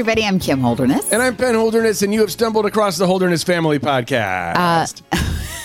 [0.00, 1.12] everybody, I'm Kim Holderness.
[1.12, 5.02] And I'm Penn Holderness, and you have stumbled across the Holderness Family Podcast.
[5.12, 5.16] Uh,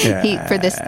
[0.00, 0.78] He, for this,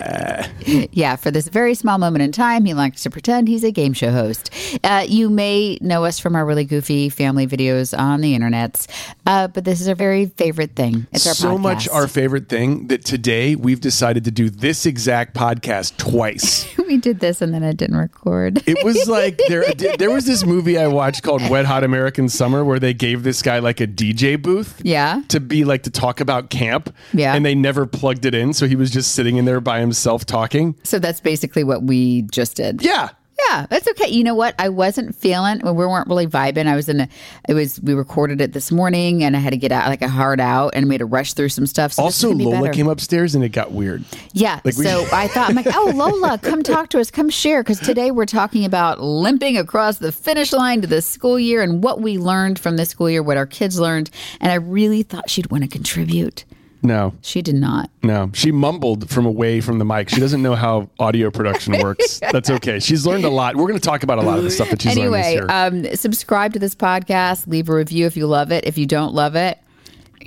[0.92, 3.92] yeah, for this very small moment in time, he likes to pretend he's a game
[3.92, 4.50] show host.
[4.82, 8.88] Uh, you may know us from our really goofy family videos on the internets,
[9.26, 11.06] uh, but this is our very favorite thing.
[11.12, 15.34] It's our so much our favorite thing that today we've decided to do this exact
[15.34, 16.66] podcast twice.
[16.86, 18.62] we did this and then it didn't record.
[18.66, 19.64] It was like there
[19.98, 23.42] there was this movie I watched called Wet Hot American Summer where they gave this
[23.42, 24.80] guy like a DJ booth.
[24.84, 25.22] Yeah.
[25.28, 26.94] To be like to talk about camp.
[27.12, 27.34] Yeah.
[27.34, 30.24] And they never plugged it in, so he was just sitting in there by himself
[30.24, 30.74] talking.
[30.84, 32.82] So that's basically what we just did.
[32.82, 33.10] Yeah.
[33.48, 34.08] Yeah, that's okay.
[34.08, 34.54] You know what?
[34.60, 35.60] I wasn't feeling.
[35.64, 36.68] We weren't really vibing.
[36.68, 37.08] I was in a.
[37.48, 37.80] It was.
[37.80, 40.74] We recorded it this morning, and I had to get out like a hard out,
[40.74, 41.92] and we had to rush through some stuff.
[41.94, 42.72] So Also, be Lola better.
[42.72, 44.04] came upstairs and it got weird.
[44.32, 44.60] Yeah.
[44.64, 47.64] Like we- so I thought, I'm like, oh, Lola, come talk to us, come share,
[47.64, 51.82] because today we're talking about limping across the finish line to the school year and
[51.82, 54.08] what we learned from this school year, what our kids learned,
[54.40, 56.44] and I really thought she'd want to contribute.
[56.82, 57.14] No.
[57.22, 57.90] She did not.
[58.02, 60.08] No, she mumbled from away from the mic.
[60.08, 62.18] She doesn't know how audio production works.
[62.32, 62.80] That's okay.
[62.80, 63.54] She's learned a lot.
[63.54, 65.84] We're going to talk about a lot of the stuff that she's anyway, learned this
[65.84, 65.90] year.
[65.90, 67.46] um, subscribe to this podcast.
[67.46, 68.64] Leave a review if you love it.
[68.66, 69.58] If you don't love it,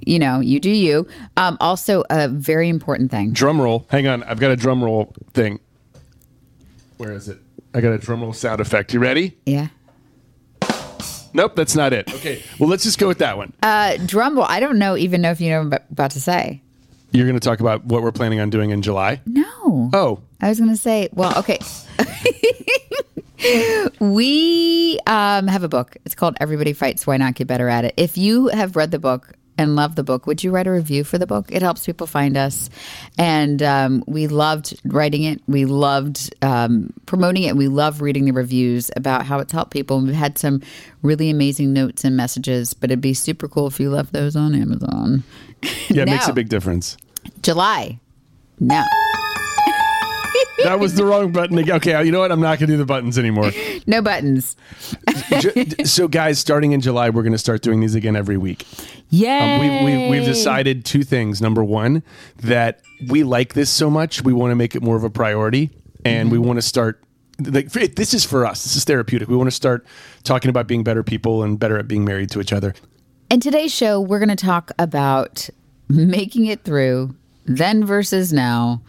[0.06, 1.08] you know, you do you.
[1.36, 3.32] Um, also, a very important thing.
[3.34, 3.86] drum roll.
[3.90, 5.60] Hang on, I've got a drum roll thing.
[6.98, 7.38] Where is it?
[7.74, 8.94] I got a drum roll sound effect.
[8.94, 9.38] You ready?
[9.46, 9.68] Yeah.
[11.36, 12.14] Nope, that's not it.
[12.14, 13.52] Okay, well, let's just go with that one.
[13.62, 14.46] Uh, drum roll.
[14.48, 16.62] I don't know, even know if you know what I'm about to say.
[17.12, 19.20] You're going to talk about what we're planning on doing in July.
[19.26, 19.90] No.
[19.94, 21.60] Oh, I was going to say, well, okay.
[24.00, 25.98] we um, have a book.
[26.06, 27.06] It's called Everybody Fights.
[27.06, 27.96] Why Not Get Better at It?
[27.98, 31.04] If you have read the book and love the book, would you write a review
[31.04, 31.52] for the book?
[31.52, 32.70] It helps people find us.
[33.18, 35.42] And um, we loved writing it.
[35.48, 37.56] We loved um, promoting it.
[37.56, 40.02] We love reading the reviews about how it's helped people.
[40.02, 40.62] We've had some
[41.02, 44.54] really amazing notes and messages, but it'd be super cool if you left those on
[44.54, 45.24] Amazon.
[45.90, 46.98] yeah, it makes a big difference.
[47.42, 48.00] July.
[48.60, 48.84] No.
[50.66, 51.70] That was the wrong button.
[51.70, 52.32] Okay, you know what?
[52.32, 53.52] I'm not going to do the buttons anymore.
[53.88, 54.56] No buttons.
[55.84, 58.66] So, guys, starting in July, we're going to start doing these again every week.
[59.10, 59.60] Yeah.
[59.60, 61.40] Um, we, we, we've decided two things.
[61.40, 62.02] Number one,
[62.38, 65.70] that we like this so much, we want to make it more of a priority,
[66.04, 67.04] and we want to start.
[67.40, 68.64] Like this is for us.
[68.64, 69.28] This is therapeutic.
[69.28, 69.86] We want to start
[70.24, 72.74] talking about being better people and better at being married to each other.
[73.30, 75.48] In today's show, we're going to talk about
[75.90, 77.14] making it through
[77.46, 78.82] then versus now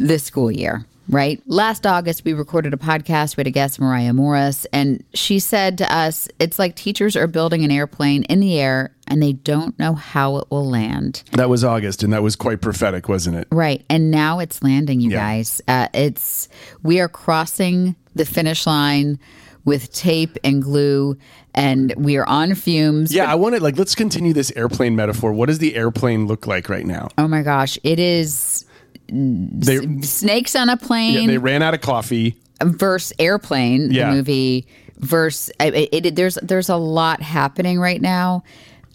[0.00, 1.40] this school year, right?
[1.46, 3.36] Last August, we recorded a podcast.
[3.36, 7.26] We had a guest, Mariah Morris, and she said to us, It's like teachers are
[7.26, 11.22] building an airplane in the air and they don't know how it will land.
[11.32, 13.48] That was August, and that was quite prophetic, wasn't it?
[13.50, 13.84] Right.
[13.90, 15.16] And now it's landing, you Yeah.
[15.18, 15.60] guys.
[15.68, 16.48] Uh, it's,
[16.82, 19.18] we are crossing the finish line
[19.64, 21.16] with tape and glue,
[21.54, 23.12] and we are on fumes.
[23.12, 25.32] Yeah, I want to like let's continue this airplane metaphor.
[25.32, 27.08] What does the airplane look like right now?
[27.18, 28.64] Oh my gosh, it is
[29.12, 32.36] They snakes on a yeah, plane they ran out of coffee.
[32.62, 33.90] versus airplane.
[33.90, 34.10] Yeah.
[34.10, 34.66] The movie
[34.98, 38.44] versus it, it, There's there's a lot happening right now,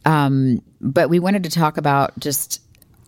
[0.05, 2.61] um, but we wanted to talk about just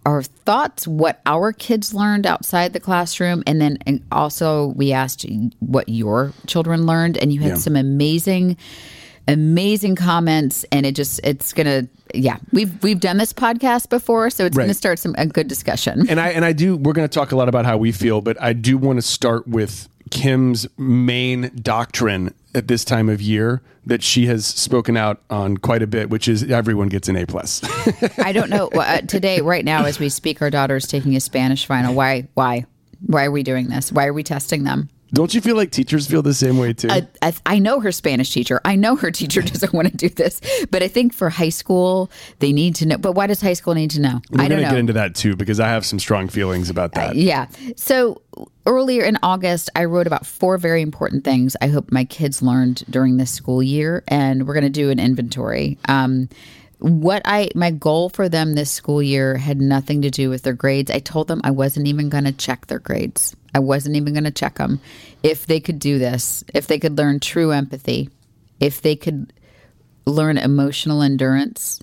[0.06, 5.26] our thoughts, what our kids learned outside the classroom, and then and also we asked
[5.60, 7.58] what your children learned, and you had Yeah.
[7.58, 8.56] some amazing,
[9.28, 14.46] amazing comments, and it just it's gonna yeah we've we've done this podcast before, so
[14.46, 14.64] it's Right.
[14.64, 16.10] gonna start some a good discussion.
[16.10, 16.76] and I and I do.
[16.78, 19.48] We're to talk a lot about how we feel, but I do want to start
[19.48, 25.58] with Kim's main doctrine at this time of year that she has spoken out on
[25.58, 27.62] quite a bit, which is everyone gets an A plus.
[28.20, 31.20] I don't know uh, today, right now, as we speak, our daughter is taking a
[31.20, 31.94] Spanish final.
[31.94, 32.28] Why?
[32.34, 32.66] Why?
[33.06, 33.92] Why are we doing this?
[33.92, 34.90] Why are we testing them?
[35.14, 36.90] Don't you feel like teachers feel the same way too?
[36.90, 38.60] I, I, I know her Spanish teacher.
[38.66, 42.12] I know her teacher doesn't want to do this, but I think for high school
[42.40, 42.98] they need to know.
[42.98, 44.22] But why does high school need to know?
[44.32, 44.70] We're I don't going to know.
[44.72, 47.16] get into that too because I have some strong feelings about that.
[47.16, 47.48] yeah.
[47.76, 48.22] So
[48.66, 52.84] earlier in August, I wrote about four very important things I hope my kids learned
[52.90, 55.78] during this school year, and we're going to do an inventory.
[55.88, 56.30] Um,
[56.80, 60.54] what I my goal for them this school year had nothing to do with their
[60.54, 60.92] grades.
[60.92, 63.36] I told them I wasn't even going to check their grades.
[63.56, 64.80] I wasn't even going to check them.
[65.24, 68.10] If they could do this, if they could learn true empathy,
[68.60, 69.34] if they could
[70.06, 71.82] learn emotional endurance,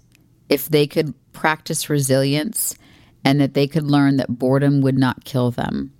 [0.49, 2.77] if they could practice resilience,
[3.25, 5.93] and that they could learn that boredom would not kill them.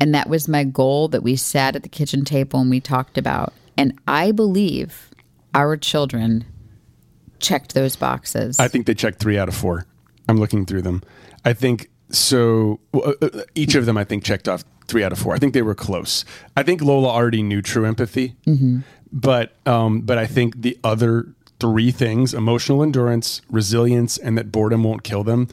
[0.00, 3.18] And that was my goal that we sat at the kitchen table and we talked
[3.18, 3.52] about.
[3.76, 5.10] And I believe
[5.54, 6.44] our children
[7.40, 8.58] checked those boxes.
[8.58, 9.86] I think they checked three out of four.
[10.28, 11.02] I'm looking through them.
[11.44, 12.80] I think so.
[12.92, 15.34] well, uh, uh, Each of them, I think, checked off three out of four.
[15.34, 16.24] I think they were close.
[16.56, 18.36] I think Lola already knew true empathy,
[19.12, 21.26] but um, but I think the other
[21.60, 25.48] three things: emotional endurance, resilience, and that boredom won't kill them.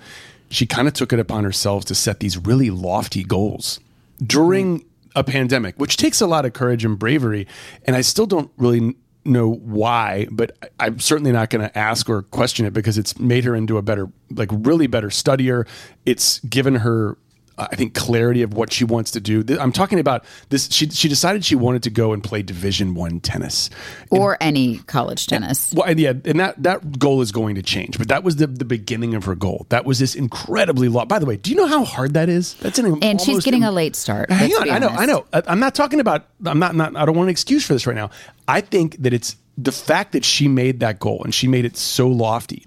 [0.50, 3.80] She kind of took it upon herself to set these really lofty goals
[4.24, 4.85] during
[5.15, 7.47] a pandemic, which takes a lot of courage and bravery.
[7.85, 12.09] And I still don't really know why, but I- I'm certainly not going to ask
[12.09, 15.65] or question it because it's made her into a better, like really better studier.
[16.05, 17.17] It's given her,
[17.57, 19.44] uh, I think, clarity of what she wants to do.
[19.59, 20.69] I'm talking about this.
[20.71, 23.69] She she decided she wanted to go and play Division One tennis.
[24.09, 25.73] or any college tennis.
[25.73, 28.47] Well, and yeah, and that that goal is going to change, but that was the
[28.47, 29.65] the beginning of her goal.
[29.69, 31.07] That was this incredibly long.
[31.07, 32.55] By the way, do you know how hard that is?
[32.55, 34.31] That's an And she's getting a late start.
[34.31, 34.89] Hang on, I know.
[34.89, 35.25] I know.
[35.31, 36.27] I- I'm not talking about.
[36.45, 36.75] I'm not.
[36.75, 36.95] Not.
[36.95, 38.09] I don't want an excuse for this right now.
[38.47, 41.77] I think that it's the fact that she made that goal and she made it
[41.77, 42.65] so lofty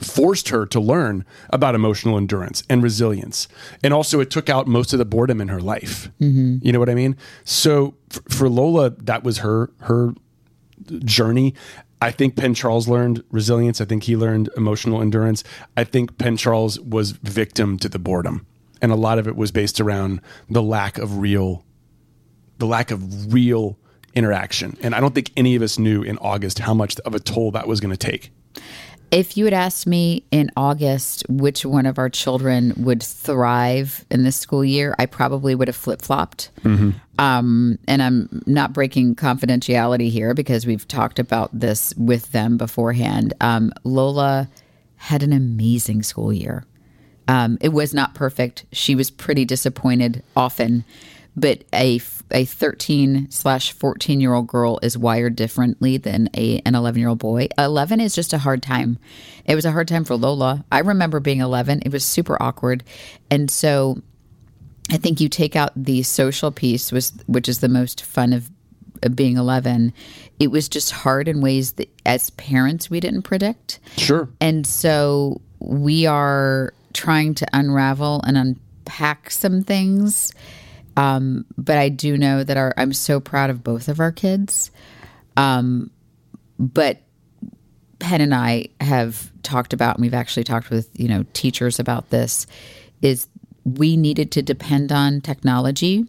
[0.00, 3.48] forced her to learn about emotional endurance and resilience.
[3.82, 6.10] And also, it took out most of the boredom in her life.
[6.20, 6.58] Mm-hmm.
[6.62, 7.16] You know what I mean?
[7.44, 10.14] So f- for Lola, that was her her
[11.04, 11.54] journey.
[12.02, 13.80] I think Penn Charles learned resilience.
[13.80, 15.42] I think he learned emotional endurance.
[15.76, 18.46] I think Penn Charles was victim to the boredom,
[18.82, 20.20] and a lot of it was based around
[20.50, 21.64] the lack of real,
[22.58, 23.78] the lack of real
[24.14, 24.76] interaction.
[24.80, 27.50] And I don't think any of us knew in August how much of a toll
[27.52, 28.30] that was going to take.
[29.14, 34.24] If you had asked me in August which one of our children would thrive in
[34.24, 36.50] this school year, I probably would have flip flopped.
[37.20, 43.34] Um, and I'm not breaking confidentiality here because we've talked about this with them beforehand.
[43.40, 44.50] Um, Lola
[44.96, 46.64] had an amazing school year.
[47.28, 48.64] Um, it was not perfect.
[48.72, 50.84] She was pretty disappointed often,
[51.36, 52.00] but a
[52.30, 57.08] a 13 slash 14 year old girl is wired differently than a an 11 year
[57.08, 57.48] old boy.
[57.58, 58.98] 11 is just a hard time.
[59.44, 60.64] It was a hard time for Lola.
[60.72, 61.82] I remember being 11.
[61.84, 62.84] It was super awkward,
[63.30, 64.02] and so
[64.90, 68.50] I think you take out the social piece, was which is the most fun of,
[69.02, 69.92] of being 11.
[70.38, 73.80] It was just hard in ways that, as parents, we didn't predict.
[73.96, 74.28] Sure.
[74.40, 80.32] And so we are trying to unravel and unpack some things.
[80.96, 84.70] Um, but I do know that our I'm so proud of both of our kids.
[85.36, 85.90] Um,
[86.58, 87.02] but
[87.98, 92.10] Penn and I have talked about, and we've actually talked with you know teachers about
[92.10, 92.46] this.
[93.02, 93.26] Is
[93.64, 96.06] we needed to depend on technology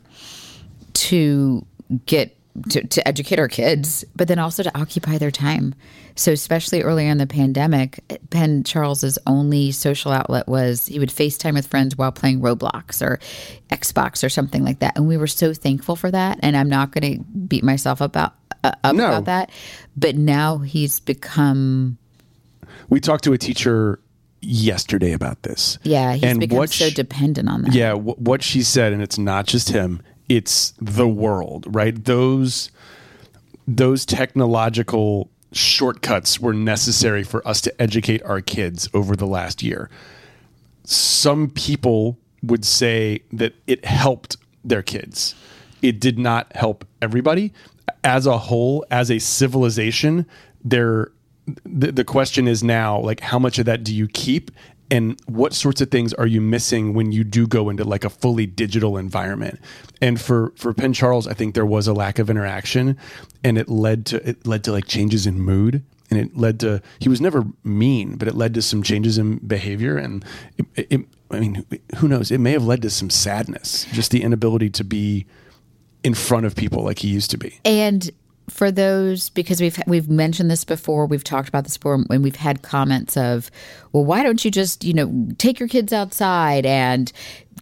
[0.93, 1.65] to
[2.05, 2.34] get
[2.69, 5.75] to, to educate our kids, but then also to occupy their time.
[6.15, 11.53] So, especially earlier in the pandemic, Penn Charles's only social outlet was he would FaceTime
[11.55, 13.19] with friends while playing Roblox or
[13.69, 16.39] Xbox or something like that, and we were so thankful for that.
[16.41, 18.33] And I'm not going to beat myself about
[18.63, 19.07] uh, up No.
[19.07, 19.51] about that,
[19.97, 21.97] but now he's become
[22.89, 23.99] We talked to a teacher
[24.41, 25.77] yesterday about this.
[25.83, 27.73] yeah he's And become what so sh- dependent on that.
[27.73, 32.03] Yeah, w- what she said, and it's not just him; it's the world, right?
[32.03, 32.71] Those
[33.67, 39.89] those technological shortcuts were necessary for us to educate our kids over the last year.
[40.83, 45.33] Some people would say that it helped their kids.
[45.81, 47.53] It did not help everybody.
[48.03, 50.27] As a whole, as a civilization,
[50.63, 51.11] there
[51.63, 54.51] the, the question is now like how much of that do you keep
[54.91, 58.09] and what sorts of things are you missing when you do go into like a
[58.09, 59.59] fully digital environment?
[60.01, 62.97] And for for penn charles i think there was a lack of interaction
[63.43, 66.81] and it led to it led to like changes in mood and it led to
[66.99, 70.23] he was never mean but it led to some changes in behavior and
[70.57, 71.01] it, it,
[71.31, 71.65] i mean
[71.97, 72.31] who knows?
[72.31, 75.25] It may have led to some sadness just the inability to be
[76.03, 77.59] in front of people like he used to be.
[77.65, 78.11] And
[78.49, 82.35] for those, because we've we've mentioned this before, we've talked about this before, and we've
[82.35, 83.49] had comments of,
[83.91, 87.11] well, why don't you just you know take your kids outside and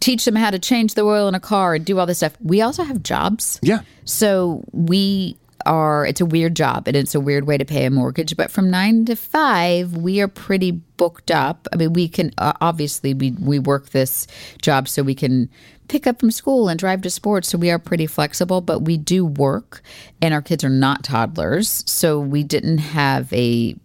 [0.00, 2.36] teach them how to change the oil in a car and do all this stuff?
[2.40, 3.58] We also have jobs.
[3.62, 7.86] yeah So we are, it's a weird job and it's a weird way to pay
[7.86, 8.36] a mortgage.
[8.36, 11.66] But from nine to five, we are pretty booked up.
[11.72, 14.26] I mean, we can, uh, obviously, we, we work this
[14.60, 15.48] job so we can
[15.88, 17.48] pick up from school and drive to sports.
[17.48, 19.82] So we are pretty flexible, but we do work
[20.22, 21.84] and our kids are not toddlers.
[21.86, 23.76] So we didn't have a,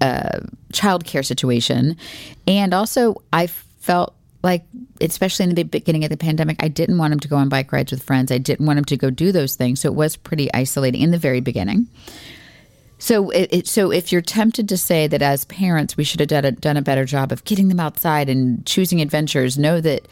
[0.00, 0.40] uh,
[0.72, 1.96] childcare situation.
[2.46, 4.64] And also, I felt like,
[5.00, 7.72] especially in the beginning of the pandemic, I didn't want him to go on bike
[7.72, 8.32] rides with friends.
[8.32, 9.80] I didn't want him to go do those things.
[9.80, 11.86] So it was pretty isolating in the very beginning.
[12.98, 16.44] So, it, so if you're tempted to say that as parents we should have done
[16.44, 20.06] a, done a better job of getting them outside and choosing adventures, know that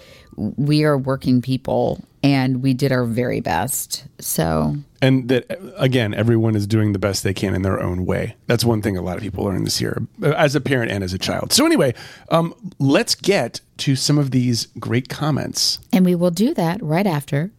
[0.56, 4.04] we are working people and we did our very best.
[4.18, 8.36] So, and that again everyone is doing the best they can in their own way
[8.46, 11.14] that's one thing a lot of people learn this year as a parent and as
[11.14, 11.94] a child so anyway
[12.30, 17.06] um, let's get to some of these great comments and we will do that right
[17.06, 17.50] after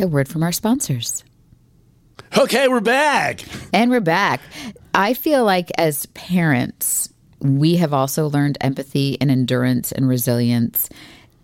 [0.00, 1.22] a word from our sponsors.
[2.36, 4.40] okay we're back And we're back.
[4.94, 10.88] I feel like as parents, we have also learned empathy and endurance and resilience.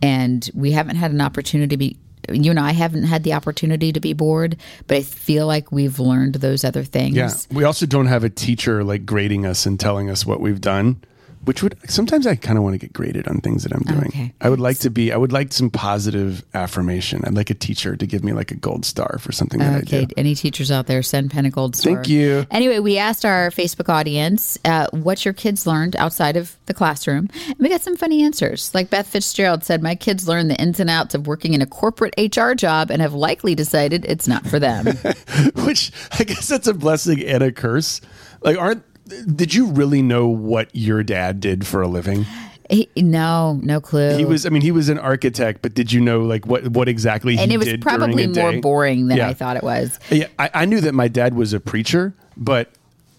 [0.05, 1.97] And we haven't had an opportunity to be,
[2.31, 4.57] you and I haven't had the opportunity to be bored,
[4.87, 7.17] but I feel like we've learned those other things.
[7.17, 10.61] yeah we also don't have a teacher like grading us and telling us what we've
[10.61, 11.01] done
[11.45, 14.09] which would sometimes i kind of want to get graded on things that i'm doing
[14.09, 14.33] Okay.
[14.41, 17.97] i would like to be i would like some positive affirmation i'd like a teacher
[17.97, 20.87] to give me like a gold star for something that i Okay, any teachers out
[20.87, 21.95] there, send Penn a gold star.
[21.97, 22.47] Thank you.
[22.51, 27.29] Anyway, we asked our Facebook audience uh, what your kids learned outside of the classroom.
[27.49, 28.75] And we got some funny answers.
[28.75, 31.67] Like Beth Fitzgerald said, My kids learned the ins and outs of working in a
[31.67, 34.87] corporate HR job and have likely decided it's not for them.
[35.67, 38.01] which I guess that's a blessing and a curse.
[38.43, 42.27] Like, aren't did you really know what your dad did for a living?
[42.71, 44.17] He- no, no clue.
[44.17, 46.89] He was, I mean, he was an architect, but did you know like what what
[46.89, 47.33] exactly?
[47.33, 47.43] He did?
[47.43, 49.29] And it was probably more boring than Yeah.
[49.29, 49.99] I thought it was.
[50.11, 52.71] Yeah, I, I knew that my dad was a preacher, but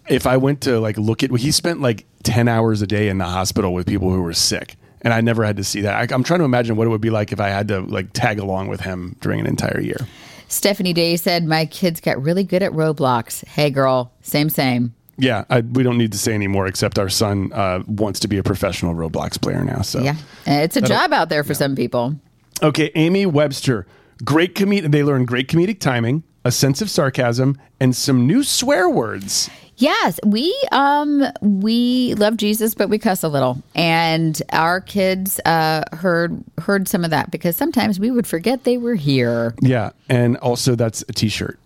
[0.10, 3.20] if I went to like look at, he spent like ten hours a day in
[3.20, 5.94] the hospital with people who were sick, and I never had to see that.
[6.12, 8.14] I, I'm trying to imagine what it would be like if I had to like
[8.14, 10.08] tag along with him during an entire year.
[10.48, 13.46] Stephanie Day said, My kids got really good at Roblox.
[13.48, 14.94] Hey, girl, same, same.
[15.18, 16.68] Yeah, I, we don't need to say anymore.
[16.68, 19.82] Except our son uh, wants to be a professional Roblox player now.
[19.82, 20.16] So Yeah.
[20.46, 22.16] It's a job out there for some people.
[22.62, 23.86] Okay, Amy Webster.
[24.24, 24.92] Great comedic.
[24.92, 29.50] They learn great comedic timing, a sense of sarcasm, and some new swear words.
[29.78, 35.84] Yes, we um we love Jesus, but we cuss a little, and our kids uh,
[35.92, 39.54] heard heard some of that because sometimes we would forget they were here.
[39.62, 41.60] Yeah, and also that's a T-shirt.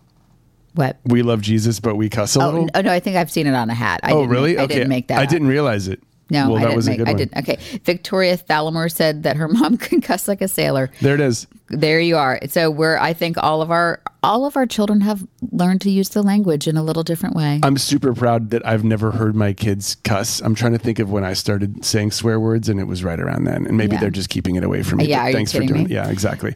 [0.79, 0.97] What?
[1.03, 2.69] We love Jesus, but we cuss a Oh, little.
[2.73, 3.99] oh no, I think I've seen it on a hat.
[4.01, 4.57] I oh, didn't- really?
[4.57, 5.19] I okay, didn't make that.
[5.19, 5.29] I up.
[5.29, 6.01] didn't realize it.
[6.31, 7.17] No, well, I that was a good I one.
[7.17, 7.37] didn't.
[7.39, 10.89] Okay, Victoria Thallamore said that her mom can cuss like a sailor.
[11.01, 11.47] There it is.
[11.69, 12.39] There you are.
[12.47, 12.97] So we're.
[12.99, 16.67] I think all of our all of our children have learned to use the language
[16.67, 17.59] in a little different way.
[17.63, 20.39] I'm super proud that I've never heard my kids cuss.
[20.41, 23.19] I'm trying to think of when I started saying swear words, and it was right
[23.19, 23.65] around then.
[23.65, 24.01] And maybe Yeah.
[24.01, 25.07] they're just keeping it away from me.
[25.07, 25.85] Yeah, are you thanks for doing me?
[25.85, 25.91] it.
[25.91, 26.55] Yeah, exactly.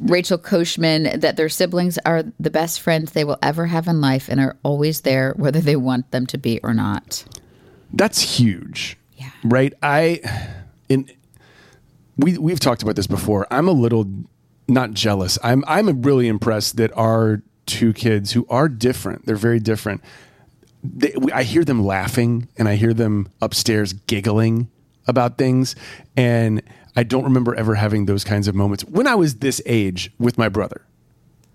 [0.00, 4.28] Rachel Koshman that their siblings are the best friends they will ever have in life
[4.28, 7.24] and are always there whether they want them to be or not.
[7.92, 8.96] That's huge.
[9.16, 9.30] Yeah.
[9.44, 9.72] Right?
[9.82, 10.20] I
[10.88, 11.10] in
[12.16, 13.46] we we've talked about this before.
[13.50, 14.06] I'm a little
[14.68, 15.38] not jealous.
[15.42, 20.02] I'm I'm really impressed that our two kids who are different, they're very different.
[20.82, 24.68] They, we, I hear them laughing and I hear them upstairs giggling
[25.06, 25.76] about things
[26.16, 26.62] and
[26.96, 30.38] I don't remember ever having those kinds of moments when I was this age with
[30.38, 30.82] my brother.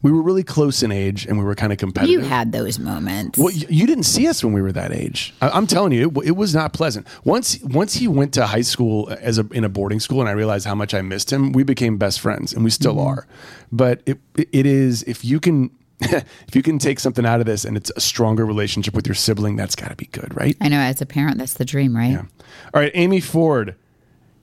[0.01, 2.09] We were really close in age and we were kind of competitive.
[2.13, 3.37] You had those moments.
[3.37, 5.33] Well, y- you didn't see us when we were that age.
[5.41, 7.05] I, I'm telling you, it, it was not pleasant.
[7.25, 10.31] Once once he went to high school as a in a boarding school, and I
[10.31, 13.07] realized how much I missed him, we became best friends, and we still Mm-hmm.
[13.07, 13.27] are.
[13.73, 15.69] But it it is if you can
[15.99, 19.15] if you can take something out of this, and it's a stronger relationship with your
[19.15, 20.55] sibling, that's got to be good, right?
[20.61, 22.11] I know as a parent that's the dream, right?
[22.11, 22.23] Yeah.
[22.73, 23.75] All right, Amy Ford.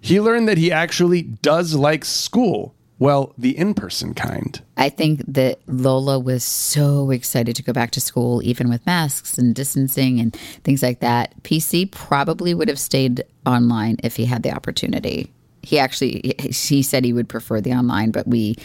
[0.01, 4.61] He learned that he actually does like school, Well, the in person kind.
[4.77, 9.37] I think that Lola was so excited to go back to school, even with masks
[9.37, 10.35] and distancing and
[10.65, 11.35] things like that.
[11.43, 15.33] PC probably would have stayed online if he had the opportunity.
[15.63, 18.57] He actually he said he would prefer the online, but we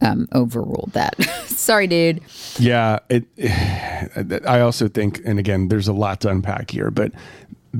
[0.00, 1.20] um, overruled that.
[1.46, 2.20] Sorry, dude.
[2.58, 3.24] Yeah, it,
[4.46, 7.12] I also think, and again, there's a lot to unpack here, but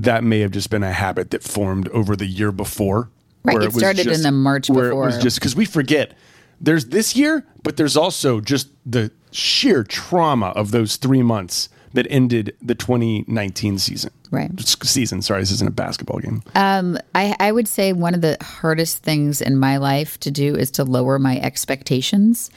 [0.02, 3.10] that may have just been a habit that formed over the year before.
[3.44, 5.04] Right, it, it started just, in the March where before.
[5.04, 6.14] It was just because we forget
[6.60, 12.06] there's this year, but there's also just the sheer trauma of those three months that
[12.10, 14.12] ended the 2019 season.
[14.30, 14.50] Right.
[14.60, 15.22] Season.
[15.22, 16.42] Sorry, this isn't a basketball game.
[16.54, 20.54] Um, I, I would say one of the hardest things in my life to do
[20.54, 22.50] is to lower my expectations.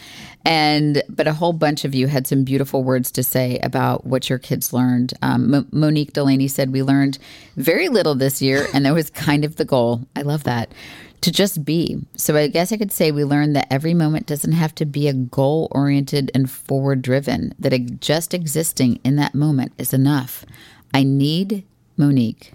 [0.44, 4.30] And but a whole bunch of you had some beautiful words to say about what
[4.30, 5.14] your kids learned.
[5.22, 7.18] Um, M- Monique Delaney said we learned
[7.56, 10.06] very little this year, and that was kind of the goal.
[10.16, 10.74] I love that
[11.22, 12.00] to just be.
[12.16, 15.08] So I guess I could say we learned that every moment doesn't have to be
[15.08, 20.46] a goal oriented and forward driven, that just existing in that moment is enough.
[20.94, 21.66] I need
[21.98, 22.54] Monique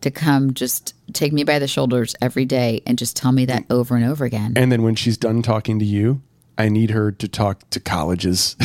[0.00, 3.64] to come just take me by the shoulders every day and just tell me that
[3.70, 4.52] over and over again.
[4.56, 6.22] And then when she's done talking to you,
[6.58, 8.56] I need her to talk to colleges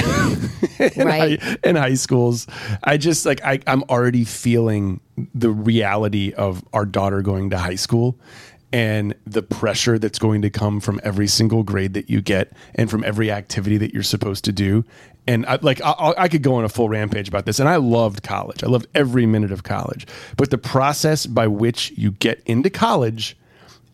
[0.80, 1.42] and, right.
[1.42, 2.48] high, and high schools.
[2.84, 5.02] I just like I, I'm already feeling
[5.36, 8.18] the reality of our daughter going to high school
[8.74, 12.90] and the pressure that's going to come from every single grade that you get and
[12.90, 14.86] from every activity that you're supposed to do.
[15.28, 17.76] And I, like I, I, could go on a full rampage about this, and I
[17.76, 18.64] loved college.
[18.64, 20.08] I loved every minute of college.
[20.36, 23.38] But the process by which you get into college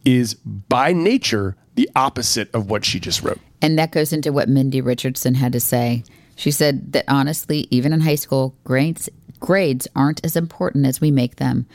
[0.05, 3.39] is by nature the opposite of what she just wrote.
[3.62, 6.03] And that goes into what Mindy Richardson had to say.
[6.38, 11.12] She said that honestly, even in high school, grades grades aren't as important as we
[11.12, 11.67] make them.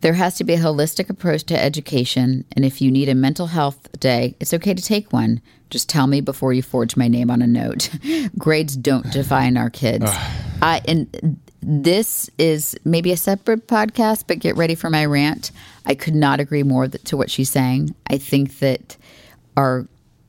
[0.00, 3.48] There has to be a holistic approach to education, and if you need a mental
[3.48, 5.42] health day, it's okay to take one.
[5.68, 7.90] Just tell me before you forge my name on a note.
[8.38, 10.06] Grades don't define our kids.
[10.62, 15.50] uh, and this is maybe a separate podcast, but get ready for my rant.
[15.84, 17.94] I could not agree more to what she's saying.
[18.08, 18.96] I think that
[19.56, 19.86] our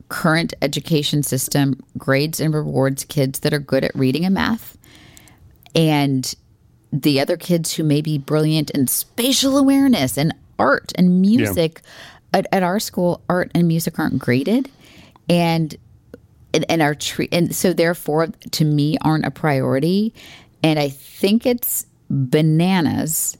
[0.08, 4.76] current education system grades and rewards kids that are good at reading and math.
[5.74, 6.34] And
[6.92, 11.80] the other kids who may be brilliant in spatial awareness and art and music.
[11.82, 11.88] Yeah.
[12.34, 14.70] At, at, our school, art and music aren't graded,
[15.28, 15.76] and
[16.54, 20.14] and, and our tre- and so therefore, to me, aren't a priority.
[20.62, 23.36] And I think it's bananas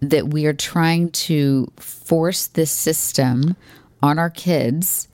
[0.00, 3.56] that we are trying to force this system
[4.02, 5.06] on our kids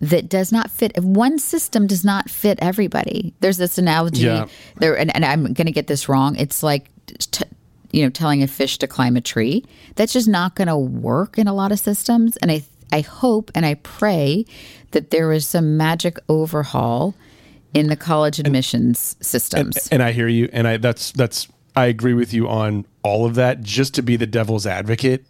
[0.00, 0.92] that does not fit.
[0.94, 4.46] If one system does not fit everybody, there's this analogy yeah.
[4.76, 6.36] there, and, and I'm going to get this wrong.
[6.36, 7.44] It's like t-
[7.92, 9.64] you know, telling a fish to climb a tree.
[9.94, 12.36] That's just not going to work in a lot of systems.
[12.38, 14.46] And I, I hope and I pray
[14.90, 17.14] that there is some magic overhaul
[17.72, 19.76] in the college admissions and, systems.
[19.88, 23.26] And, and I hear you, and I that's that's I agree with you on all
[23.26, 23.62] of that.
[23.62, 25.26] Just to be the devil's advocate,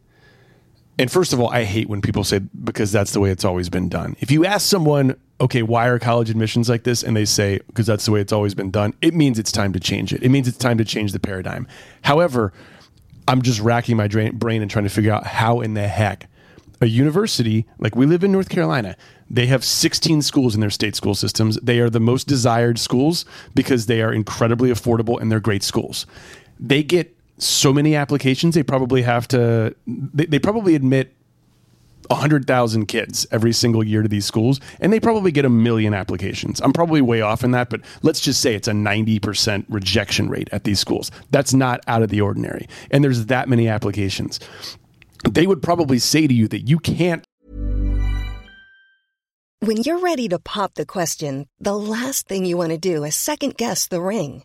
[0.99, 3.69] and first of all, I hate when people say because that's the way it's always
[3.69, 4.17] been done.
[4.21, 7.03] If you ask someone okay, why are college admissions like this?
[7.03, 8.95] And they say, because that's the way it's always been done.
[9.03, 10.23] It means it's time to change it.
[10.23, 11.67] It means it's time to change the paradigm.
[12.03, 12.53] However,
[13.27, 16.29] I'm just racking my brain and trying to figure out how in the heck
[16.81, 18.97] a university, like we live in North Carolina,
[19.31, 21.59] they have 16 schools in their state school systems.
[21.61, 26.07] They are the most desired schools because they are incredibly affordable and they're great schools.
[26.61, 31.15] They get so many applications, they probably have to, they, they probably admit
[32.09, 36.61] 100,000 kids every single year to these schools, and they probably get a million applications.
[36.61, 40.49] I'm probably way off in that, but let's just say it's a 90% rejection rate
[40.53, 41.11] at these schools.
[41.31, 42.69] That's not out of the ordinary.
[42.91, 44.41] And there's that many applications.
[45.29, 47.25] They would probably say to you that you can't.
[49.61, 53.17] When you're ready to pop the question, the last thing you want to do is
[53.17, 54.45] second guess the ring.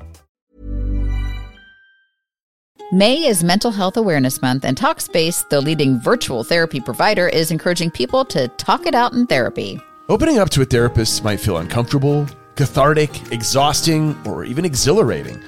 [2.93, 7.89] May is Mental Health Awareness Month, and Talkspace, the leading virtual therapy provider, is encouraging
[7.89, 9.79] people to talk it out in therapy.
[10.09, 15.41] Opening up to a therapist might feel uncomfortable, cathartic, exhausting, or even exhilarating.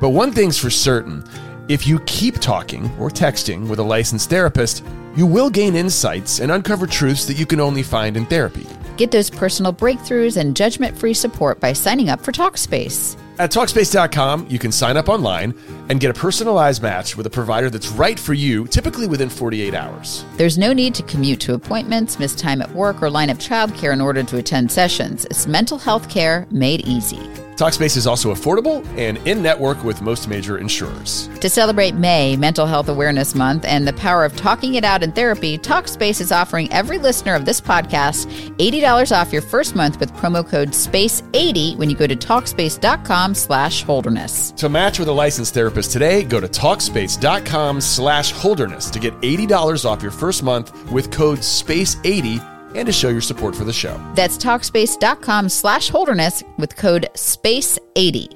[0.00, 1.22] But one thing's for certain
[1.68, 4.84] if you keep talking or texting with a licensed therapist,
[5.14, 8.66] you will gain insights and uncover truths that you can only find in therapy.
[8.96, 13.16] Get those personal breakthroughs and judgment free support by signing up for Talkspace.
[13.38, 15.54] At Talkspace.com, you can sign up online
[15.88, 19.74] and get a personalized match with a provider that's right for you, typically within 48
[19.74, 20.24] hours.
[20.36, 23.92] There's no need to commute to appointments, miss time at work, or line up childcare
[23.92, 25.24] in order to attend sessions.
[25.26, 27.20] It's mental health care made easy.
[27.58, 31.28] Talkspace is also affordable and in network with most major insurers.
[31.40, 35.10] To celebrate May, Mental Health Awareness Month, and the power of talking it out in
[35.10, 40.12] therapy, Talkspace is offering every listener of this podcast $80 off your first month with
[40.12, 44.52] promo code SPACE80 when you go to Talkspace.com slash Holderness.
[44.52, 49.84] To match with a licensed therapist today, go to Talkspace.com slash Holderness to get $80
[49.84, 54.00] off your first month with code SPACE80 and to show your support for the show.
[54.14, 58.34] That's Talkspace.com slash Holderness with code SPACE80.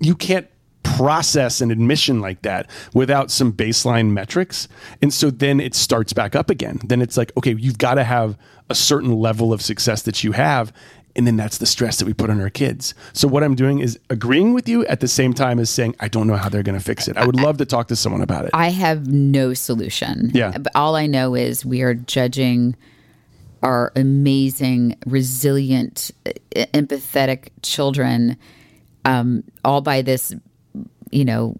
[0.00, 0.48] You can't
[0.84, 4.68] process an admission like that without some baseline metrics.
[5.02, 6.78] And so then it starts back up again.
[6.84, 8.38] Then it's like, okay, you've got to have
[8.70, 10.72] a certain level of success that you have.
[11.16, 12.94] And then that's the stress that we put on our kids.
[13.12, 16.08] So what I'm doing is agreeing with you at the same time as saying, I
[16.08, 17.16] don't know how they're going to fix it.
[17.16, 18.50] I would love to talk to someone about it.
[18.52, 20.30] I have no solution.
[20.34, 20.58] Yeah.
[20.58, 22.74] But all I know is we are judging
[23.62, 26.10] our amazing, resilient,
[26.54, 28.36] empathetic children
[29.04, 30.34] um, all by this,
[31.10, 31.56] you know,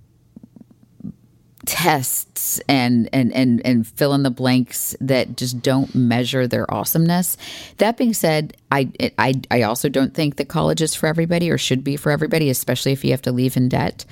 [1.66, 7.37] tests and and and and fill in the blanks that just don't measure their awesomeness.
[7.79, 11.59] That being said, I I I also don't think that college is for everybody or
[11.59, 14.05] should be for everybody, especially if you have to leave in debt.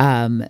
[0.00, 0.44] Um,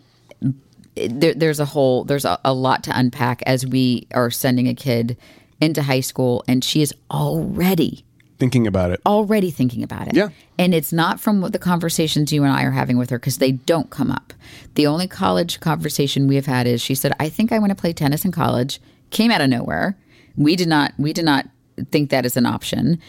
[0.96, 4.74] there, there's a whole there's a, a lot to unpack as we are sending a
[4.74, 5.16] kid
[5.60, 8.04] into high school, and she is already
[8.38, 9.00] Thinking about it.
[9.04, 10.14] already thinking about it.
[10.14, 10.28] Yeah.
[10.58, 13.38] And it's not from what the conversations you and I are having with her because
[13.38, 14.32] they don't come up.
[14.74, 17.76] The only college conversation we have had is she said, I think I want to
[17.76, 18.80] play tennis in college.
[19.10, 19.98] Came out of nowhere.
[20.36, 21.46] We did not we did not
[21.90, 23.00] think that is an option.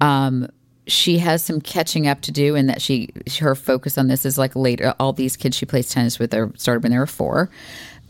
[0.00, 0.48] Um,
[0.86, 4.38] she has some catching up to do and that she her focus on this is
[4.38, 7.50] like later all these kids she plays tennis with are started when they were four.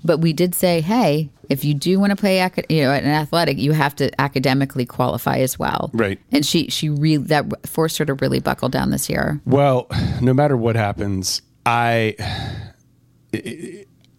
[0.05, 3.07] But we did say, hey, if you do want to play, acad- you know, an
[3.07, 5.91] athletic, you have to academically qualify as well.
[5.93, 6.19] Right.
[6.31, 9.41] And she she really that forced her to really buckle down this year.
[9.45, 9.87] Well,
[10.21, 12.17] no matter what happens, I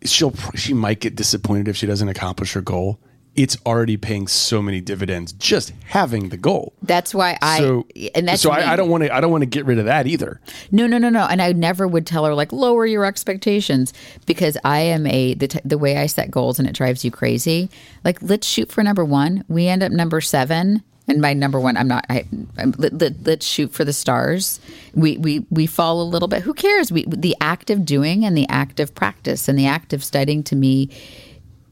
[0.03, 2.99] she'll she might get disappointed if she doesn't accomplish her goal.
[3.39, 6.73] It's already paying so many dividends just having the goal.
[6.81, 8.51] That's why I So, and that's so.
[8.51, 10.41] I, I don't want to I don't want to get rid of that either.
[10.71, 11.25] No, no, no, no.
[11.25, 13.93] And I never would tell her like lower your expectations
[14.25, 17.11] because I am a the t- the way I set goals and it drives you
[17.11, 17.69] crazy.
[18.03, 19.45] Like let's shoot for number one.
[19.47, 20.83] We end up number seven.
[21.07, 22.05] And my number one, I'm not.
[22.09, 22.25] I,
[22.57, 24.59] I'm, let, let, let's shoot for the stars.
[24.93, 26.43] We we we fall a little bit.
[26.43, 26.91] Who cares?
[26.91, 30.43] We the act of doing and the act of practice and the act of studying
[30.43, 30.89] to me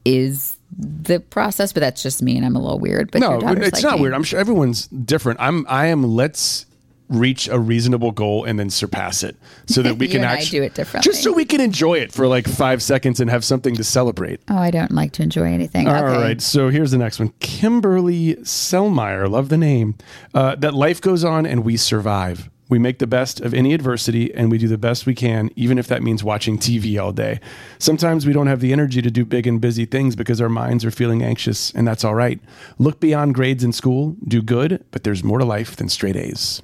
[0.06, 1.72] is the process.
[1.72, 3.10] But that's just me, and I'm a little weird.
[3.10, 4.02] But No, it's like not me.
[4.02, 4.14] weird.
[4.14, 5.40] I'm sure everyone's different.
[5.40, 6.66] I'm I am let's
[7.08, 9.34] reach a reasonable goal and then surpass it
[9.66, 11.10] so that we can actually do it differently.
[11.10, 14.40] Just so we can enjoy it for like 5 seconds and have something to celebrate.
[14.48, 15.88] Oh, I don't like to enjoy anything.
[15.88, 16.20] All okay.
[16.22, 17.32] right, so here's the next one.
[17.40, 19.94] Kimberly Selmeyer, love the name.
[20.34, 22.50] Uh, that life goes on and we survive.
[22.68, 25.78] We make the best of any adversity and we do the best we can, even
[25.78, 27.40] if that means watching TV all day.
[27.78, 30.84] Sometimes we don't have the energy to do big and busy things because our minds
[30.84, 32.40] are feeling anxious, and that's all right.
[32.78, 36.62] Look beyond grades in school, do good, but there's more to life than straight A's.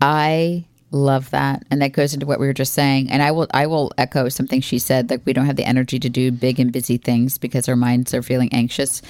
[0.00, 1.64] I love that.
[1.70, 3.10] And that goes into what we were just saying.
[3.10, 5.98] And I will I will echo something she said like we don't have the energy
[5.98, 9.02] to do big and busy things because our minds are feeling anxious.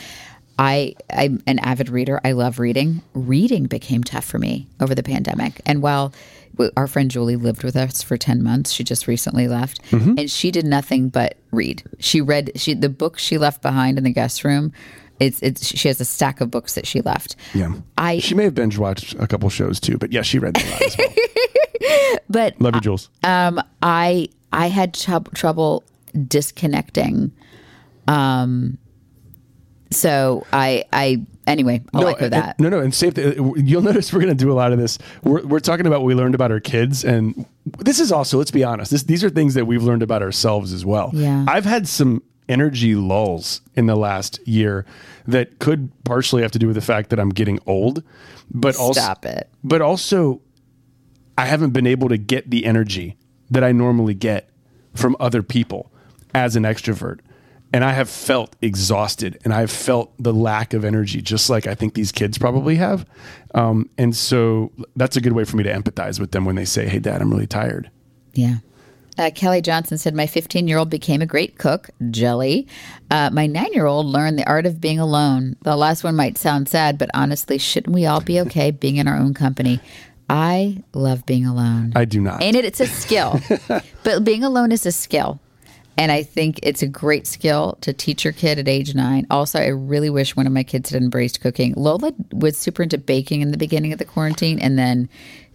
[0.58, 2.20] I I'm an avid reader.
[2.24, 3.02] I love reading.
[3.14, 5.60] Reading became tough for me over the pandemic.
[5.66, 6.12] And while
[6.76, 8.72] our friend Julie lived with us for 10 months.
[8.72, 11.82] She just recently left and she did nothing but read.
[11.98, 14.72] She read she the book she left behind in the guest room.
[15.20, 17.36] It's it's she has a stack of books that she left.
[17.52, 17.74] Yeah.
[17.98, 20.66] I She may have binge watched a couple shows too, but yeah, she read them
[20.66, 22.16] a lot as well.
[22.30, 23.10] but Love you, Jules.
[23.22, 25.84] um, I I had trou- trouble
[26.26, 27.32] disconnecting.
[28.08, 28.78] Um,
[29.90, 32.58] so I I anyway I'll echo and- that.
[32.60, 33.14] no, no, and safe.
[33.16, 34.98] You'll notice we're going to do a lot of this.
[35.22, 37.46] We're, we're talking about what we learned about our kids, and
[37.78, 40.72] this is also, let's be honest, this, these are things that we've learned about ourselves
[40.72, 41.10] as well.
[41.12, 41.44] Yeah.
[41.48, 44.84] I've had some energy lulls in the last year
[45.26, 48.02] that could partially have to do with the fact that I'm getting old,
[48.50, 49.48] but also Stop it.
[49.64, 50.40] But also,
[51.36, 53.16] I haven't been able to get the energy
[53.50, 54.48] that I normally get
[54.94, 55.90] from other people
[56.34, 57.18] as an extrovert.
[57.72, 61.74] And I have felt exhausted and I've felt the lack of energy, just like I
[61.74, 63.04] think these kids probably have.
[63.54, 66.64] Um, and so that's a good way for me to empathize with them when they
[66.64, 67.90] say, Hey, dad, I'm really tired.
[68.34, 68.56] Yeah.
[69.18, 72.66] Uh, Kelly Johnson said, My 15 year old became a great cook, jelly.
[73.10, 75.56] Uh, my nine year old learned the art of being alone.
[75.62, 79.08] The last one might sound sad, but honestly, shouldn't we all be okay being in
[79.08, 79.80] our own company?
[80.28, 81.92] I love being alone.
[81.94, 82.42] I do not.
[82.42, 83.40] And it, it's a skill,
[84.02, 85.40] but being alone is a skill.
[85.98, 89.26] And I think it's a great skill to teach your kid at age nine.
[89.30, 91.72] Also, I really wish one of my kids had embraced cooking.
[91.76, 95.08] Lola was super into baking in the beginning of the quarantine, and then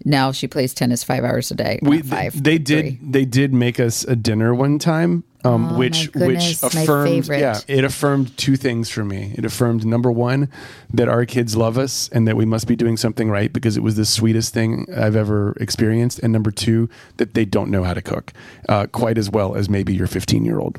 [0.04, 1.78] now she plays tennis five hours a day.
[1.82, 2.42] we five.
[2.42, 2.98] they did three.
[3.02, 7.58] they did make us a dinner one time um, Oh, which my which affirmed yeah
[7.66, 9.34] it affirmed two things for me.
[9.36, 10.48] It affirmed number one
[10.92, 13.82] that our kids love us and that we must be doing something right because it
[13.82, 16.20] was the sweetest thing i've ever experienced.
[16.20, 18.32] And number two that they don't know how to cook
[18.68, 20.78] uh, quite as well as maybe your 15 year old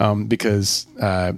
[0.00, 1.32] um, because uh,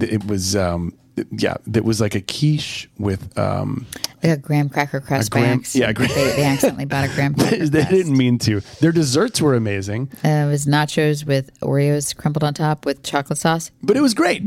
[0.00, 0.92] it was um,
[1.30, 3.86] yeah it was like a quiche with um,
[4.24, 5.98] A graham cracker crust by accident.
[5.98, 7.90] yeah, they, they accidentally bought a graham cracker they crust.
[7.90, 12.54] didn't mean to their desserts were amazing Uh, it was nachos with Oreos crumbled on
[12.54, 13.70] top with chocolate sauce.
[13.82, 14.42] but it was great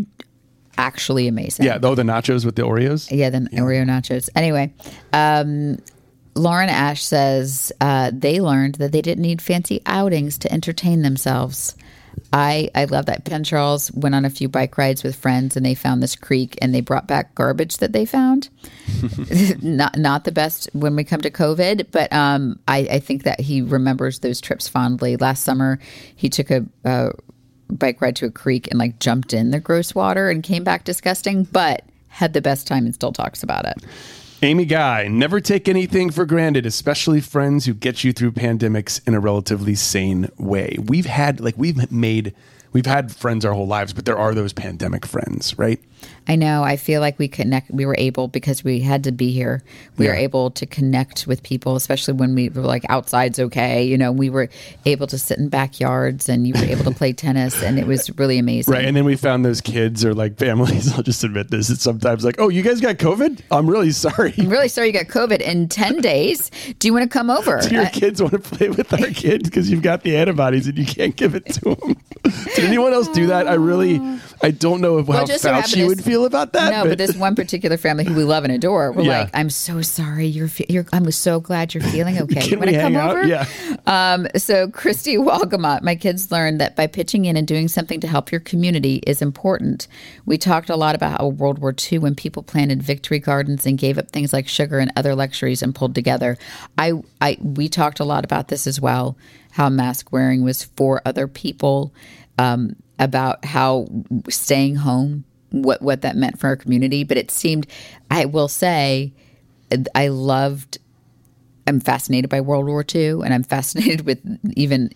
[0.80, 1.66] Actually amazing.
[1.66, 3.10] Yeah, though the nachos with the Oreos.
[3.10, 4.30] Yeah, the Oreo nachos.
[4.36, 4.72] Anyway,
[5.12, 5.80] um,
[6.36, 11.76] Lauren Ash says uh, they learned that they didn't need fancy outings to entertain themselves.
[12.34, 13.26] I I love that.
[13.26, 16.58] Penn Charles went on a few bike rides with friends, and they found this creek,
[16.62, 18.50] and they brought back garbage that they found.
[19.62, 23.40] not not the best when we come to COVID, but um, I, I think that
[23.40, 25.18] he remembers those trips fondly.
[25.18, 25.80] Last summer,
[26.16, 26.66] he took a.
[26.84, 27.10] Uh,
[27.70, 30.86] bike ride to a creek and like jumped in the gross water and came back
[30.86, 33.84] disgusting, but had the best time and still talks about it.
[34.44, 39.16] Amy Guy, never take anything for granted, especially friends who get you through pandemics in
[39.16, 40.78] a relatively sane way.
[40.80, 42.36] We've had, like, we've made,
[42.72, 45.82] we've had friends our whole lives, but there are those pandemic friends, right?
[46.30, 46.62] I know.
[46.64, 47.72] I feel like we connect.
[47.72, 49.64] We were able because we had to be here.
[49.98, 53.86] We were able to connect with people, especially when we were like outside's okay.
[53.86, 54.50] You know, we were
[54.86, 58.10] able to sit in backyards and you were able to play tennis, and it was
[58.18, 58.74] really amazing.
[58.74, 58.84] Right.
[58.84, 62.26] And then we found those kids or like families, I'll just admit this, it's sometimes
[62.26, 63.42] like, oh, you guys got COVID?
[63.50, 64.34] I'm really sorry.
[64.38, 66.52] I'm really sorry you got COVID in ten days.
[66.80, 67.62] Do you want to come over?
[67.62, 70.68] Do your Uh, kids want to play with our kids because you've got the antibodies
[70.68, 71.96] and you can't give it to them?
[72.56, 73.48] Did anyone else do that?
[73.48, 74.02] I really,
[74.42, 76.72] I don't know if, how just so Fauci would feel about that.
[76.72, 79.20] No, but this one particular family who we love and adore, we're Yeah.
[79.22, 80.26] like, I'm so sorry.
[80.28, 80.86] You're, fe- you're.
[80.94, 82.42] I'm so glad you're feeling okay.
[82.42, 83.12] Can you want to come out?
[83.18, 83.26] over?
[83.28, 83.46] Yeah.
[83.86, 88.08] Um, so Christy Walgamot, my kids learned that by pitching in and doing something to
[88.08, 89.88] help your community is important.
[90.26, 93.78] We talked a lot about how World War II when people planted victory gardens and
[93.78, 96.38] gave up things like sugar and other luxuries and pulled together.
[96.78, 99.18] I, I, we talked a lot about this as well.
[99.52, 101.94] How mask wearing was for other people.
[102.40, 103.88] Um, about how
[104.30, 107.04] staying home, what what that meant for our community.
[107.04, 107.68] But it seemed,
[108.12, 109.14] I will say,
[109.94, 110.80] I loved
[111.68, 114.20] I'm fascinated by World War II, and I'm fascinated with
[114.56, 114.92] even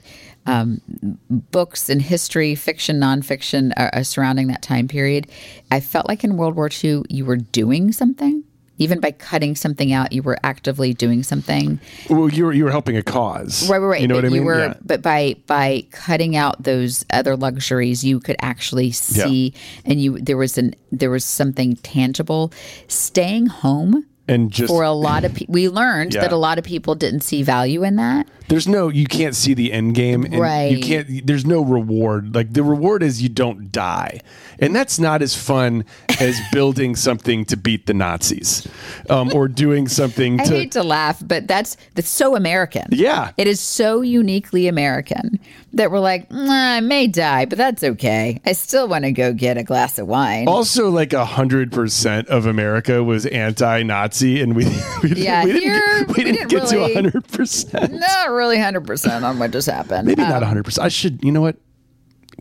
[0.46, 0.82] um,
[1.30, 5.28] books and history, fiction, nonfiction uh, uh, surrounding that time period.
[5.70, 8.44] I felt like in World War II, you were doing something.
[8.82, 11.80] Even by cutting something out, you were actively doing something.
[12.10, 13.70] Well, you were, you were helping a cause.
[13.70, 14.02] Right, right, right.
[14.02, 14.46] You know but what I you mean?
[14.46, 14.74] were, Yeah.
[14.84, 19.54] but by by cutting out those other luxuries, you could actually see,
[19.86, 22.52] and you there was an there was something tangible.
[22.88, 26.22] Staying home And just for a lot of people, we learned Yeah.
[26.22, 28.28] that a lot of people didn't see value in that.
[28.52, 30.72] there's no you can't see the end game and Right.
[30.74, 34.20] you can't there's no reward like the reward is you don't die
[34.60, 35.86] and that's not as fun
[36.20, 38.68] as building something to beat the nazis
[39.10, 42.88] um, or doing something to, I hate to laugh, but that's that's so American.
[42.92, 43.32] Yeah.
[43.38, 45.40] it is so uniquely American
[45.74, 48.42] that we're like, "Nah, I may die, but that's okay.
[48.46, 50.50] I still want to go get a glass of wine.
[50.50, 54.66] also like a hundred percent of america was anti-nazi and we,
[55.04, 57.94] we, Yeah, we didn't, get, we we didn't didn't get to really- a hundred percent
[57.94, 60.08] Not really hundred percent on what just happened.
[60.08, 61.58] maybe Um, not a hundred percent i should you know what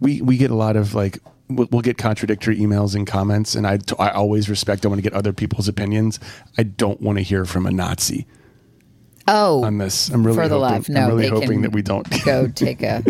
[0.00, 3.66] we we get a lot of like we'll, we'll get contradictory emails and comments and
[3.66, 6.20] I, I always respect i want to get other people's opinions
[6.58, 8.26] i don't want to hear from a nazi
[9.28, 10.08] oh, on this.
[10.08, 10.88] I'm really for the hoping, love.
[10.88, 13.02] No, I'm really hoping that we don't go take a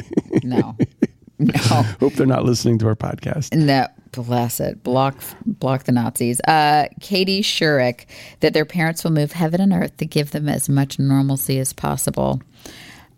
[0.42, 0.76] no,
[1.38, 1.52] no.
[2.00, 3.54] hope they're not listening to our podcast.
[3.54, 4.83] No, bless it.
[4.83, 6.40] Block, block the Nazis.
[6.40, 8.07] Uh, Katie Shurik
[8.40, 11.73] that their parents will move heaven and earth to give them as much normalcy as
[11.73, 12.40] possible.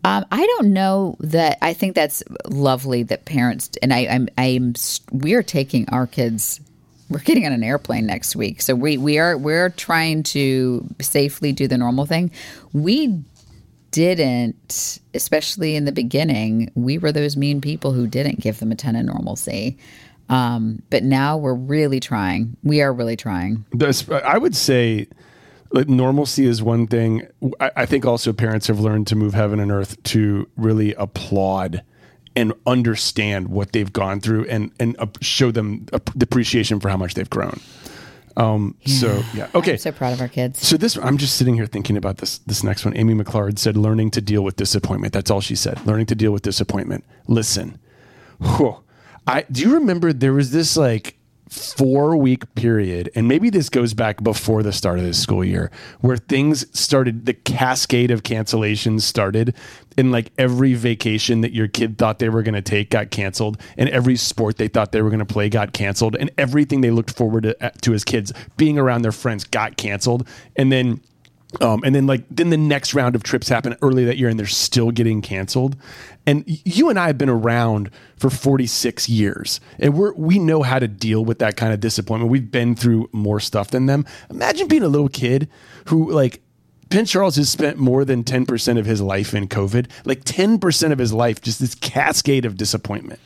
[0.04, 1.58] Um, I don't know that.
[1.62, 4.74] I think that's lovely that parents and I, I'm, I'm.
[5.12, 6.60] We're taking our kids.
[7.08, 11.52] We're getting on an airplane next week, so we we are we're trying to safely
[11.52, 12.32] do the normal thing.
[12.72, 13.22] We
[13.92, 18.74] didn't, especially in the beginning, we were those mean people who didn't give them a
[18.74, 19.78] ton of normalcy.
[20.32, 22.56] Um, but now we're really trying.
[22.62, 23.66] We are really trying.
[24.10, 25.08] I would say
[25.72, 27.26] like normalcy is one thing.
[27.60, 31.82] I, I think also parents have learned to move heaven and earth to really applaud
[32.34, 36.96] and understand what they've gone through and and uh, show them ap- appreciation for how
[36.96, 37.60] much they've grown.
[38.34, 39.72] Um, So yeah, okay.
[39.72, 40.66] I'm so proud of our kids.
[40.66, 42.38] So this, I'm just sitting here thinking about this.
[42.38, 45.86] This next one, Amy McLeod said, "Learning to deal with disappointment." That's all she said.
[45.86, 47.04] Learning to deal with disappointment.
[47.28, 47.78] Listen,
[48.40, 48.78] Whew.
[49.26, 51.16] I do you remember there was this like
[51.48, 55.70] four week period, and maybe this goes back before the start of this school year,
[56.00, 57.26] where things started.
[57.26, 59.54] The cascade of cancellations started,
[59.96, 63.60] and like every vacation that your kid thought they were going to take got canceled,
[63.76, 66.90] and every sport they thought they were going to play got canceled, and everything they
[66.90, 71.00] looked forward to, uh, to as kids being around their friends got canceled, and then
[71.60, 74.38] um, and then like then the next round of trips happen early that year and
[74.38, 75.76] they're still getting canceled.
[76.26, 80.78] And you and I have been around for 46 years and we're we know how
[80.78, 82.30] to deal with that kind of disappointment.
[82.30, 84.06] We've been through more stuff than them.
[84.30, 85.48] Imagine being a little kid
[85.86, 86.40] who like
[86.90, 90.98] Penn Charles has spent more than 10% of his life in COVID, like 10% of
[90.98, 93.18] his life, just this cascade of disappointment.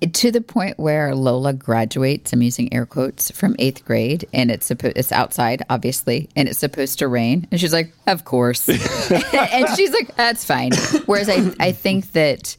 [0.00, 2.32] To the point where Lola graduates.
[2.32, 6.58] I'm using air quotes from eighth grade, and it's supposed it's outside, obviously, and it's
[6.58, 8.68] supposed to rain, and she's like, "Of course,"
[9.10, 10.72] and she's like, "That's fine."
[11.06, 12.56] Whereas I I think that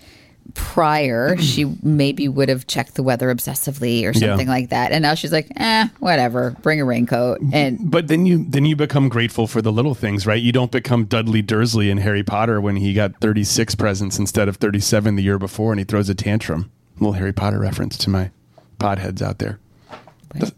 [0.55, 5.13] prior she maybe would have checked the weather obsessively or something like that, and now
[5.13, 9.47] she's like, "Eh, whatever, bring a raincoat." And But then you then you become grateful
[9.47, 10.41] for the little things, right?
[10.41, 14.57] You don't become Dudley Dursley in Harry Potter when he got 36 presents instead of
[14.57, 16.71] 37 the year before and he throws a tantrum.
[16.99, 18.31] Little Harry Potter reference to my
[18.79, 19.59] podheads out there.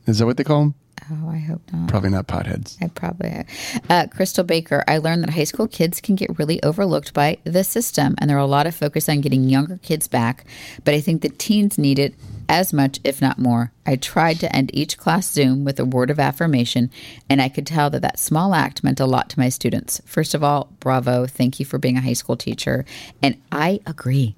[0.05, 0.75] Is that what they call them?
[1.11, 1.89] oh, I hope not.
[1.89, 2.81] Probably not podheads.
[2.81, 3.45] I probably.
[3.89, 7.63] Uh, Crystal Baker, I learned that high school kids can get really overlooked by the
[7.63, 10.45] system, and there are a lot of focus on getting younger kids back,
[10.83, 12.15] but I think the teens need it
[12.47, 13.71] as much, if not more.
[13.85, 16.91] I tried to end each class Zoom with a word of affirmation,
[17.29, 20.01] and I could tell that that small act meant a lot to my students.
[20.05, 21.25] First of all, bravo.
[21.25, 22.85] Thank you for being a high school teacher.
[23.21, 24.35] And I agree.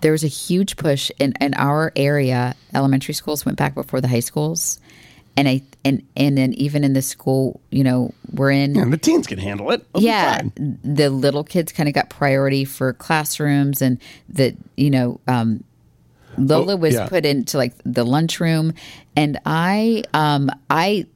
[0.00, 2.54] There was a huge push in, in our area.
[2.74, 4.80] Elementary schools went back before the high schools.
[5.36, 8.96] And I and and then even in the school, you know, we're in And the
[8.98, 9.86] teens can handle it.
[9.92, 15.20] They'll yeah the little kids kind of got priority for classrooms and the you know
[15.28, 15.62] um
[16.36, 17.08] lola Oh, was yeah.
[17.08, 18.72] put into like the lunchroom
[19.16, 21.06] and i um i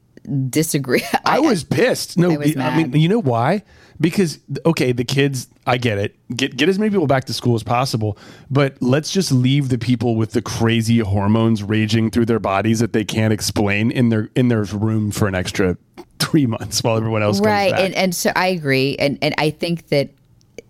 [0.49, 2.17] disagree I was pissed.
[2.17, 3.63] No, I was I mean, you know why?
[4.01, 6.15] Because okay, the kids, I get it.
[6.35, 8.17] Get get as many people back to school as possible,
[8.49, 12.93] but let's just leave the people with the crazy hormones raging through their bodies that
[12.93, 15.77] they can't explain in their in their room for an extra
[16.19, 19.89] three months while everyone else right and and so i agree and and i think
[19.89, 20.09] that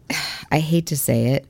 [0.52, 1.46] i hate to say it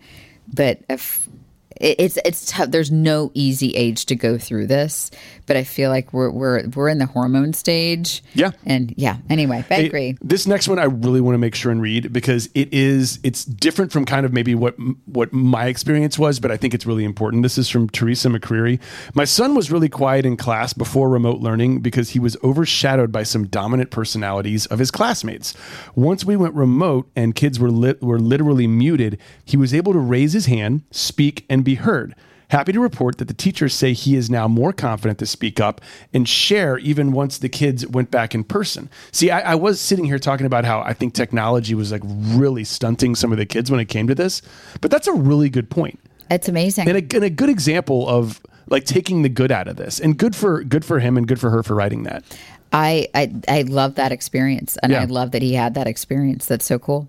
[0.54, 1.34] but uh, if it-
[1.82, 5.12] it's it's tough there's no easy age to go through this
[5.46, 8.52] but i feel like we're we're we're in the hormone stage Yeah.
[8.66, 11.82] and yeah anyway i agree This next one I really want to make sure and
[11.82, 16.40] read because it is it's different from kind of maybe what what my experience was,
[16.40, 17.44] but I think it's really important.
[17.44, 18.80] This is from Teresa McCreary.
[19.14, 23.24] My son was really quiet in class before remote learning because he was overshadowed by
[23.24, 25.54] some dominant personalities of his classmates.
[25.96, 30.00] Once we went remote and kids were lit, were literally muted, he was able to
[30.00, 32.16] raise his hand, speak, and be heard.
[32.50, 35.82] Happy to report that the teachers say he is now more confident to speak up
[36.14, 38.90] and share even once the kids went back in person.
[39.12, 42.64] See, I, I was sitting here talking about how I think technology was like really
[42.64, 44.44] stunting some of the kids when it came to this,
[44.82, 46.00] but that's a really good point
[46.30, 49.76] it's amazing and a, and a good example of like taking the good out of
[49.76, 52.24] this and good for good for him and good for her for writing that.
[52.72, 55.02] I, I I love that experience, and Yeah.
[55.02, 56.48] I love that he had that experience.
[56.48, 57.08] That's so cool.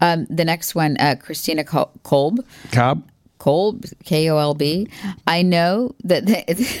[0.00, 4.88] Um, the next one, uh, Christina Col- Kolb, Cobb, Kolb, K O L B.
[5.26, 6.60] I know that.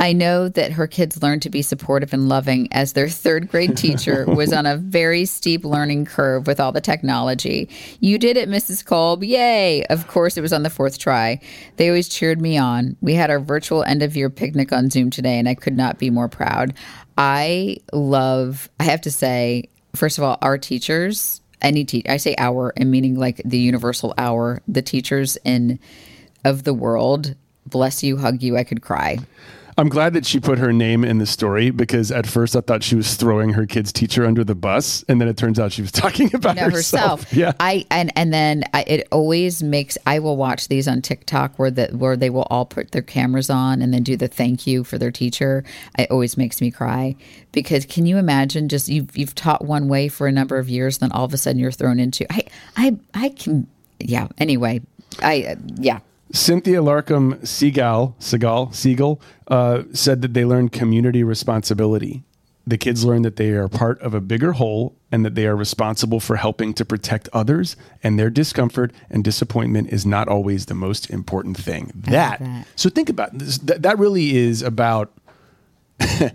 [0.00, 3.76] I know that her kids learned to be supportive and loving as their third grade
[3.76, 7.68] teacher was on a very steep learning curve with all the technology.
[8.00, 8.82] You did it, Mrs.
[8.82, 9.22] Kolb.
[9.22, 9.84] Yay.
[9.84, 11.38] Of course, it was on the fourth try.
[11.76, 12.96] They always cheered me on.
[13.02, 15.98] We had our virtual end of year picnic on Zoom today, and I could not
[15.98, 16.72] be more proud.
[17.18, 22.34] I love, I have to say, first of all, our teachers, any teacher, I say
[22.38, 25.78] our, and meaning like the universal our, the teachers in
[26.44, 27.34] of the world,
[27.66, 29.18] bless you, hug you, I could cry.
[29.80, 32.82] I'm glad that she put her name in the story because at first I thought
[32.82, 35.80] she was throwing her kid's teacher under the bus, and then it turns out she
[35.80, 37.22] was talking about know herself.
[37.22, 37.32] herself.
[37.32, 39.96] Yeah, I and and then I, it always makes.
[40.04, 43.48] I will watch these on TikTok where the where they will all put their cameras
[43.48, 45.64] on and then do the thank you for their teacher.
[45.98, 47.16] It always makes me cry
[47.52, 50.98] because can you imagine just you've you've taught one way for a number of years,
[50.98, 52.30] then all of a sudden you're thrown into.
[52.30, 52.44] I
[52.76, 53.66] I I can.
[53.98, 54.28] Yeah.
[54.36, 54.82] Anyway,
[55.22, 56.00] I uh, yeah.
[56.32, 62.22] Cynthia Larkham Seagal, Seagal, Siegel uh, said that they learned community responsibility.
[62.66, 65.56] The kids learn that they are part of a bigger whole and that they are
[65.56, 70.74] responsible for helping to protect others, and their discomfort and disappointment is not always the
[70.74, 71.90] most important thing.
[71.94, 72.66] That, that.
[72.76, 73.58] so think about this.
[73.58, 75.12] That, that really is about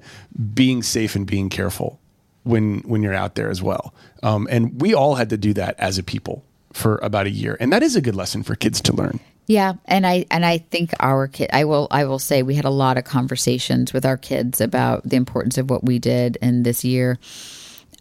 [0.54, 2.02] being safe and being careful
[2.44, 3.94] when when you're out there as well.
[4.22, 6.44] Um, and we all had to do that as a people
[6.74, 9.22] for about a year, and that is a good lesson for kids to learn.
[9.48, 12.66] Yeah, and I and I think our kid I will I will say we had
[12.66, 16.64] a lot of conversations with our kids about the importance of what we did in
[16.64, 17.20] this year.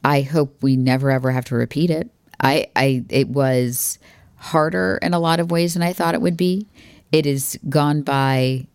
[0.03, 2.11] I hope we never ever have to repeat it.
[2.41, 3.99] I I it was
[4.37, 6.67] harder in a lot of ways than I thought it would be.
[7.13, 8.67] It has gone by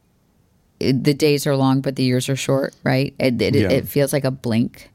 [0.79, 3.15] the days are long but the years are short, right?
[3.19, 3.69] It it, Yeah.
[3.69, 4.91] it feels like a blink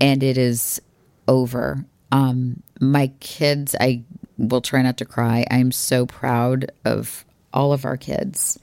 [0.00, 0.80] and it is
[1.26, 1.84] over.
[2.12, 4.02] Um, my kids, I
[4.38, 5.44] will try not to cry.
[5.50, 8.58] I'm so proud of all of our kids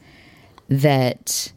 [0.70, 1.52] that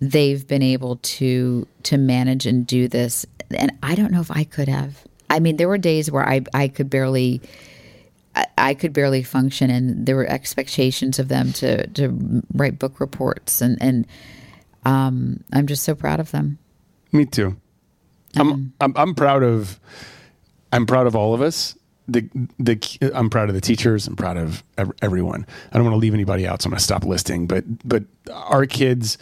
[0.00, 3.24] they've been able to to manage and do this.
[3.56, 5.04] And I don't know if I could have.
[5.30, 7.40] I mean, there were days where I I could barely
[8.34, 13.00] I- I could barely function, and there were expectations of them to to write book
[13.00, 14.06] reports, and and
[14.84, 16.58] um, I'm just so proud of them.
[17.12, 17.56] Me too.
[18.36, 19.80] I'm, I'm I'm proud of
[20.72, 21.76] I'm proud of all of us.
[22.08, 22.28] The
[22.58, 24.06] the I'm proud of the teachers.
[24.06, 24.62] I'm proud of
[25.02, 25.46] everyone.
[25.72, 27.46] I don't want to leave anybody out, so I'm going to stop listing.
[27.46, 29.18] But but our kids,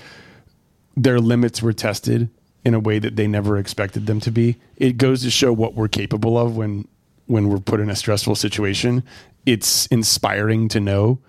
[0.96, 2.28] their limits were tested
[2.64, 4.56] in a way that they never expected them to be.
[4.76, 6.86] It goes to show what we're capable of when
[7.26, 9.02] when we're put in a stressful situation.
[9.46, 11.20] It's inspiring to know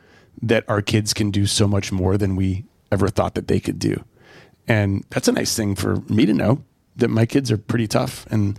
[0.42, 3.80] that our kids can do so much more than we ever thought that they could
[3.80, 4.04] do.
[4.68, 6.64] And that's a nice thing for me to know
[6.96, 8.58] that my kids are pretty tough and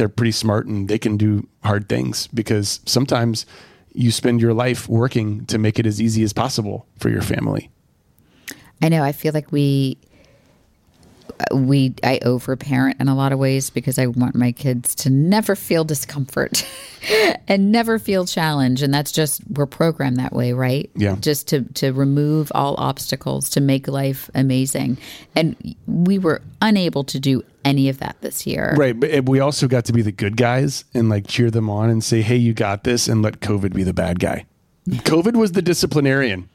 [0.00, 3.44] they're pretty smart and they can do hard things because sometimes
[3.92, 7.70] you spend your life working to make it as easy as possible for your family.
[8.80, 9.02] I know.
[9.02, 9.98] I feel like we
[11.52, 15.54] we I overparent in a lot of ways because I want my kids to never
[15.54, 16.66] feel discomfort
[17.48, 20.90] and never feel challenge, and that's just we're programmed that way, right?
[20.94, 21.16] Yeah.
[21.16, 24.98] Just to to remove all obstacles to make life amazing,
[25.34, 28.74] and we were unable to do any of that this year.
[28.76, 28.98] Right.
[28.98, 32.02] But we also got to be the good guys and like cheer them on and
[32.02, 34.46] say, hey, you got this, and let COVID be the bad guy.
[34.88, 36.48] COVID was the disciplinarian.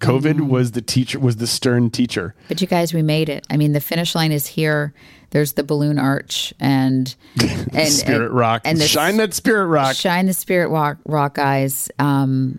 [0.00, 2.34] COVID was the teacher, was the stern teacher.
[2.48, 3.46] But you guys, we made it.
[3.50, 4.94] I mean, the finish line is here.
[5.30, 7.14] There's the balloon arch and
[7.72, 8.62] and Spirit rock.
[8.64, 9.94] and the Shine that spirit rock.
[9.94, 11.90] Shine the spirit rock, rock eyes.
[11.98, 12.58] Um,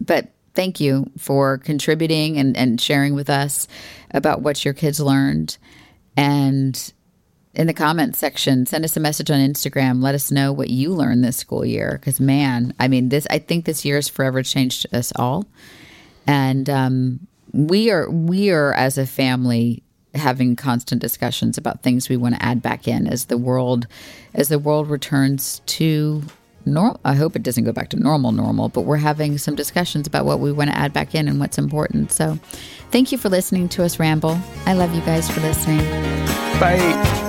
[0.00, 3.66] but thank you for contributing and, and sharing with us
[4.12, 5.56] about what your kids learned.
[6.16, 6.92] And
[7.54, 10.02] in the comments section, send us a message on Instagram.
[10.02, 11.98] Let us know what you learned this school year.
[12.00, 15.46] Because man, I mean, this I think this year has forever changed us all.
[16.26, 19.82] And um, we are we are as a family
[20.14, 23.86] having constant discussions about things we want to add back in as the world
[24.34, 26.22] as the world returns to
[26.64, 27.00] normal.
[27.04, 30.24] I hope it doesn't go back to normal normal, but we're having some discussions about
[30.26, 32.12] what we want to add back in and what's important.
[32.12, 32.38] So,
[32.90, 34.38] thank you for listening to us ramble.
[34.66, 35.78] I love you guys for listening.
[36.60, 37.28] Bye.